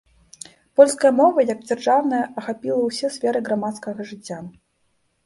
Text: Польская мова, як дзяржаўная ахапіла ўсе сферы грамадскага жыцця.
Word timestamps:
Польская 0.79 1.11
мова, 1.19 1.43
як 1.53 1.59
дзяржаўная 1.69 2.21
ахапіла 2.43 2.81
ўсе 2.87 3.07
сферы 3.17 3.39
грамадскага 3.51 4.01
жыцця. 4.13 4.39